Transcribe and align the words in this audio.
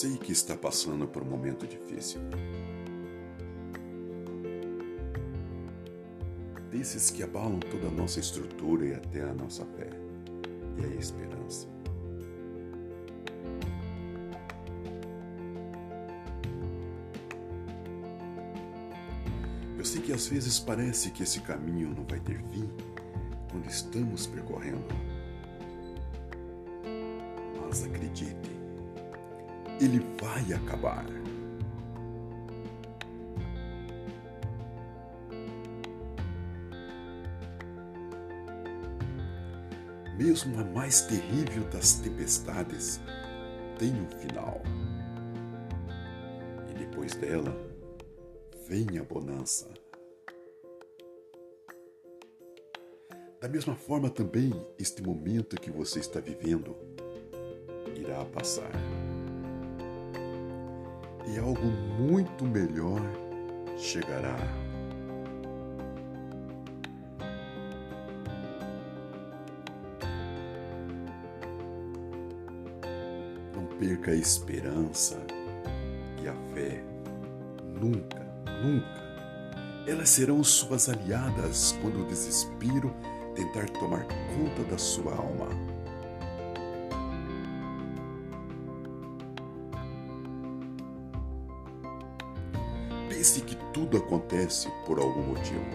sei 0.00 0.16
que 0.16 0.32
está 0.32 0.56
passando 0.56 1.06
por 1.06 1.22
um 1.22 1.26
momento 1.26 1.66
difícil. 1.66 2.22
Desses 6.70 7.10
que 7.10 7.22
abalam 7.22 7.60
toda 7.60 7.88
a 7.88 7.90
nossa 7.90 8.18
estrutura 8.18 8.86
e 8.86 8.94
até 8.94 9.20
a 9.20 9.34
nossa 9.34 9.62
fé 9.66 9.90
e 10.78 10.84
a 10.86 10.98
esperança. 10.98 11.68
Eu 19.76 19.84
sei 19.84 20.00
que 20.00 20.14
às 20.14 20.26
vezes 20.28 20.58
parece 20.58 21.10
que 21.10 21.24
esse 21.24 21.40
caminho 21.40 21.94
não 21.94 22.04
vai 22.04 22.20
ter 22.20 22.42
fim 22.44 22.66
quando 23.50 23.66
estamos 23.66 24.26
percorrendo. 24.26 24.82
Mas 27.60 27.84
acredite, 27.84 28.59
ele 29.80 29.98
vai 30.20 30.52
acabar. 30.52 31.06
Mesmo 40.18 40.60
a 40.60 40.64
mais 40.64 41.00
terrível 41.02 41.64
das 41.70 41.94
tempestades 41.94 43.00
tem 43.78 43.90
um 43.94 44.10
final. 44.18 44.60
E 46.68 46.74
depois 46.74 47.14
dela 47.14 47.56
vem 48.68 48.98
a 48.98 49.02
bonança. 49.02 49.70
Da 53.40 53.48
mesma 53.48 53.74
forma 53.74 54.10
também, 54.10 54.52
este 54.78 55.02
momento 55.02 55.58
que 55.58 55.70
você 55.70 56.00
está 56.00 56.20
vivendo 56.20 56.76
irá 57.96 58.22
passar 58.26 58.70
e 61.26 61.38
algo 61.38 61.66
muito 61.98 62.44
melhor 62.44 63.00
chegará. 63.76 64.36
Não 73.54 73.64
perca 73.78 74.10
a 74.10 74.14
esperança 74.14 75.18
e 76.22 76.28
a 76.28 76.34
fé. 76.54 76.82
Nunca, 77.64 78.20
nunca. 78.62 79.00
Elas 79.86 80.10
serão 80.10 80.44
suas 80.44 80.88
aliadas 80.88 81.76
quando 81.80 82.02
o 82.02 82.06
desespero 82.06 82.94
tentar 83.34 83.68
tomar 83.70 84.04
conta 84.04 84.64
da 84.70 84.78
sua 84.78 85.14
alma. 85.14 85.69
Pense 93.10 93.42
que 93.42 93.56
tudo 93.74 93.96
acontece 93.96 94.68
por 94.86 95.00
algum 95.00 95.22
motivo. 95.22 95.66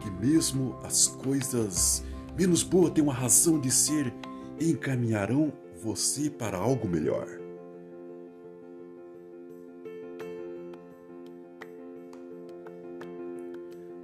Que 0.00 0.10
mesmo 0.10 0.78
as 0.84 1.08
coisas 1.08 2.04
menos 2.36 2.62
boas 2.62 2.92
têm 2.92 3.02
uma 3.02 3.14
razão 3.14 3.58
de 3.58 3.70
ser 3.70 4.12
e 4.60 4.70
encaminharão 4.70 5.50
você 5.82 6.28
para 6.28 6.58
algo 6.58 6.86
melhor. 6.86 7.26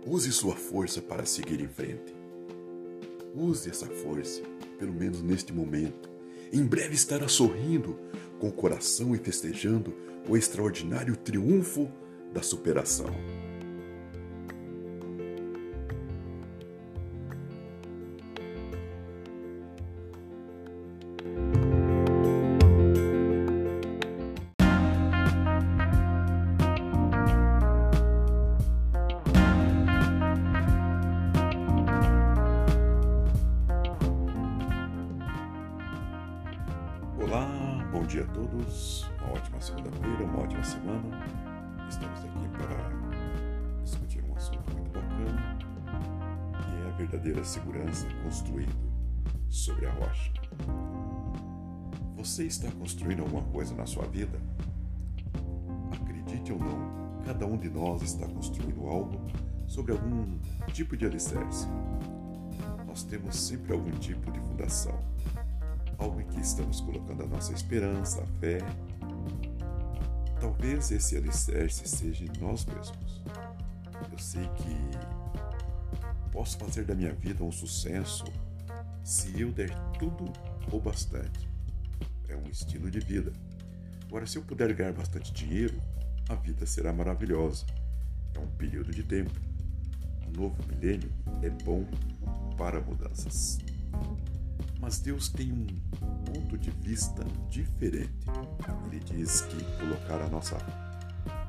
Use 0.06 0.32
sua 0.32 0.56
força 0.56 1.02
para 1.02 1.26
seguir 1.26 1.60
em 1.60 1.68
frente. 1.68 2.14
Use 3.34 3.68
essa 3.68 3.86
força, 3.86 4.42
pelo 4.78 4.92
menos 4.94 5.20
neste 5.20 5.52
momento. 5.52 6.10
Em 6.52 6.64
breve 6.64 6.94
estará 6.94 7.26
sorrindo 7.26 7.98
com 8.44 8.48
o 8.48 8.52
coração 8.52 9.14
e 9.14 9.18
festejando 9.18 9.94
o 10.28 10.36
extraordinário 10.36 11.16
triunfo 11.16 11.90
da 12.30 12.42
superação. 12.42 13.06
Dia 38.14 38.22
a 38.22 38.26
todos. 38.28 39.10
Uma 39.18 39.32
ótima 39.32 39.60
segunda-feira, 39.60 40.24
uma 40.24 40.42
ótima 40.44 40.62
semana. 40.62 41.26
Estamos 41.88 42.20
aqui 42.20 42.48
para 42.50 43.82
discutir 43.82 44.22
um 44.22 44.36
assunto 44.36 44.72
muito 44.72 44.92
bacana, 44.92 45.58
que 45.58 46.86
é 46.86 46.92
a 46.92 46.96
verdadeira 46.96 47.42
segurança 47.42 48.06
construído 48.22 48.72
sobre 49.50 49.86
a 49.86 49.92
rocha. 49.94 50.32
Você 52.16 52.44
está 52.44 52.70
construindo 52.70 53.22
alguma 53.22 53.42
coisa 53.42 53.74
na 53.74 53.84
sua 53.84 54.06
vida? 54.06 54.40
Acredite 55.92 56.52
ou 56.52 56.58
não, 56.60 57.24
cada 57.24 57.46
um 57.46 57.56
de 57.56 57.68
nós 57.68 58.00
está 58.02 58.28
construindo 58.28 58.86
algo 58.86 59.20
sobre 59.66 59.90
algum 59.90 60.38
tipo 60.72 60.96
de 60.96 61.04
alicerce. 61.04 61.66
Nós 62.86 63.02
temos 63.02 63.34
sempre 63.34 63.72
algum 63.72 63.90
tipo 63.90 64.30
de 64.30 64.38
fundação 64.38 64.96
algo 65.98 66.20
em 66.20 66.26
que 66.26 66.40
estamos 66.40 66.80
colocando 66.80 67.22
a 67.22 67.26
nossa 67.26 67.52
esperança, 67.52 68.22
a 68.22 68.26
fé. 68.40 68.58
Talvez 70.40 70.90
esse 70.90 71.16
alicerce 71.16 71.88
seja 71.88 72.24
em 72.24 72.40
nós 72.40 72.64
mesmos. 72.66 73.22
Eu 74.10 74.18
sei 74.18 74.46
que 74.48 76.30
posso 76.30 76.58
fazer 76.58 76.84
da 76.84 76.94
minha 76.94 77.12
vida 77.12 77.42
um 77.42 77.52
sucesso 77.52 78.24
se 79.02 79.40
eu 79.40 79.52
der 79.52 79.70
tudo 79.98 80.32
ou 80.70 80.80
bastante. 80.80 81.48
É 82.28 82.36
um 82.36 82.48
estilo 82.48 82.90
de 82.90 83.00
vida. 83.00 83.32
Agora, 84.08 84.26
se 84.26 84.36
eu 84.36 84.42
puder 84.42 84.72
ganhar 84.74 84.92
bastante 84.92 85.32
dinheiro, 85.32 85.80
a 86.28 86.34
vida 86.34 86.66
será 86.66 86.92
maravilhosa. 86.92 87.66
É 88.34 88.38
um 88.38 88.46
período 88.56 88.92
de 88.92 89.02
tempo. 89.02 89.32
O 90.26 90.40
novo 90.40 90.56
milênio 90.68 91.10
é 91.42 91.50
bom 91.50 91.84
para 92.56 92.80
mudanças. 92.80 93.58
Mas 94.84 94.98
Deus 94.98 95.30
tem 95.30 95.50
um 95.50 95.66
ponto 96.24 96.58
de 96.58 96.70
vista 96.70 97.24
diferente. 97.48 98.12
Ele 98.86 99.00
diz 99.00 99.40
que 99.40 99.64
colocar 99.78 100.20
a 100.22 100.28
nossa 100.28 100.58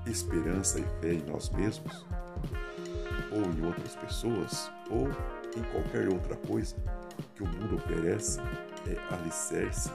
esperança 0.06 0.80
e 0.80 0.84
fé 1.02 1.16
em 1.16 1.30
nós 1.30 1.50
mesmos, 1.50 2.06
ou 3.34 3.42
em 3.42 3.66
outras 3.66 3.94
pessoas, 3.98 4.72
ou 4.90 5.10
em 5.58 5.64
qualquer 5.74 6.08
outra 6.08 6.38
coisa 6.48 6.78
que 7.36 7.44
o 7.44 7.46
mundo 7.46 7.76
oferece, 7.76 8.40
é 8.88 9.14
alicerce 9.14 9.92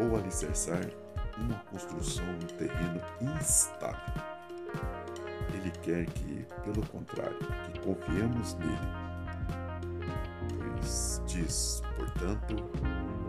ou 0.00 0.16
alicerçar 0.16 0.88
uma 1.36 1.58
construção 1.70 2.24
no 2.24 2.46
terreno 2.46 2.98
instável. 3.20 4.22
Ele 5.52 5.70
quer 5.82 6.06
que, 6.06 6.46
pelo 6.64 6.86
contrário, 6.86 7.36
que 7.74 7.80
confiemos 7.80 8.54
nele 8.54 9.01
diz, 11.32 11.82
portanto, 11.96 12.56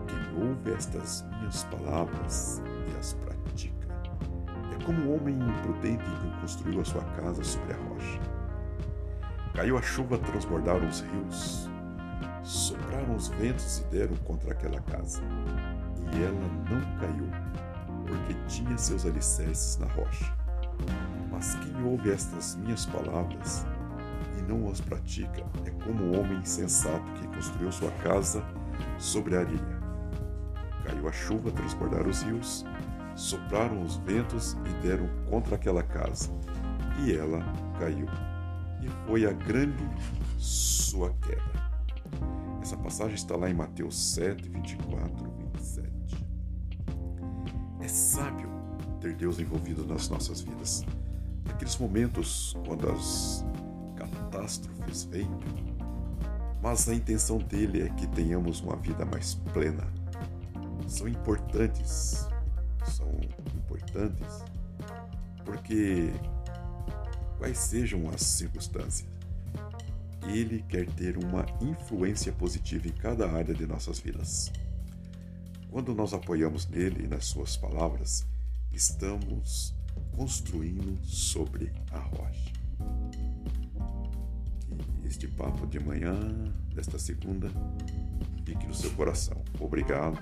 quem 0.06 0.48
ouve 0.48 0.72
estas 0.72 1.24
minhas 1.38 1.64
palavras 1.64 2.62
e 2.92 2.98
as 2.98 3.14
pratica. 3.14 3.88
É 4.72 4.84
como 4.84 5.00
um 5.00 5.16
homem 5.16 5.34
imprudente 5.34 6.04
que 6.04 6.40
construiu 6.40 6.80
a 6.80 6.84
sua 6.84 7.02
casa 7.16 7.42
sobre 7.42 7.72
a 7.72 7.76
rocha. 7.76 8.20
Caiu 9.54 9.78
a 9.78 9.82
chuva, 9.82 10.18
transbordaram 10.18 10.86
os 10.86 11.00
rios, 11.00 11.70
sopraram 12.42 13.16
os 13.16 13.28
ventos 13.28 13.78
e 13.78 13.84
deram 13.84 14.16
contra 14.18 14.52
aquela 14.52 14.80
casa. 14.82 15.22
E 16.12 16.22
ela 16.22 16.34
não 16.70 16.98
caiu, 16.98 17.28
porque 18.06 18.34
tinha 18.48 18.76
seus 18.76 19.06
alicerces 19.06 19.78
na 19.78 19.86
rocha. 19.86 20.36
Mas 21.30 21.54
quem 21.56 21.84
ouve 21.84 22.10
estas 22.10 22.56
minhas 22.56 22.84
palavras 22.86 23.64
não 24.42 24.66
os 24.66 24.80
pratica 24.80 25.44
é 25.64 25.70
como 25.84 26.04
o 26.04 26.20
homem 26.20 26.38
insensato 26.38 27.04
que 27.12 27.26
construiu 27.28 27.70
sua 27.72 27.90
casa 28.02 28.44
sobre 28.98 29.36
a 29.36 29.40
areia. 29.40 29.84
Caiu 30.84 31.08
a 31.08 31.12
chuva, 31.12 31.50
transbordaram 31.50 32.10
os 32.10 32.22
rios, 32.22 32.64
sopraram 33.16 33.82
os 33.82 33.96
ventos 33.96 34.56
e 34.66 34.82
deram 34.82 35.08
contra 35.28 35.56
aquela 35.56 35.82
casa, 35.82 36.30
e 37.04 37.12
ela 37.12 37.40
caiu. 37.78 38.06
E 38.82 38.88
foi 39.06 39.26
a 39.26 39.32
grande 39.32 39.88
sua 40.38 41.10
queda. 41.22 41.64
Essa 42.60 42.76
passagem 42.76 43.14
está 43.14 43.36
lá 43.36 43.48
em 43.48 43.54
Mateus 43.54 44.14
7, 44.14 44.48
24, 44.48 45.30
27. 45.54 45.90
É 47.80 47.88
sábio 47.88 48.48
ter 49.00 49.14
Deus 49.14 49.38
envolvido 49.38 49.86
nas 49.86 50.08
nossas 50.08 50.40
vidas. 50.40 50.84
Naqueles 51.46 51.76
momentos 51.76 52.56
quando 52.66 52.90
as 52.90 53.44
catástrofes 54.34 55.04
vêm, 55.04 55.28
mas 56.60 56.88
a 56.88 56.94
intenção 56.94 57.38
dele 57.38 57.82
é 57.82 57.88
que 57.90 58.06
tenhamos 58.08 58.60
uma 58.60 58.76
vida 58.76 59.04
mais 59.04 59.34
plena, 59.52 59.86
são 60.88 61.06
importantes. 61.06 62.26
São 62.84 63.08
importantes 63.56 64.44
porque, 65.44 66.10
quais 67.38 67.56
sejam 67.56 68.10
as 68.10 68.22
circunstâncias, 68.22 69.08
ele 70.26 70.62
quer 70.68 70.86
ter 70.90 71.16
uma 71.16 71.46
influência 71.60 72.32
positiva 72.32 72.88
em 72.88 72.92
cada 72.92 73.30
área 73.30 73.54
de 73.54 73.66
nossas 73.66 73.98
vidas. 73.98 74.50
Quando 75.70 75.94
nós 75.94 76.12
apoiamos 76.12 76.66
nele 76.66 77.04
e 77.04 77.08
nas 77.08 77.26
suas 77.26 77.56
palavras, 77.56 78.26
estamos 78.72 79.74
construindo 80.16 80.98
sobre 81.04 81.72
a 81.90 81.98
rocha. 81.98 83.33
Este 85.14 85.28
papo 85.28 85.64
de 85.64 85.78
manhã, 85.78 86.12
desta 86.74 86.98
segunda, 86.98 87.48
fique 88.44 88.66
no 88.66 88.74
seu 88.74 88.90
coração. 88.90 89.40
Obrigado 89.60 90.18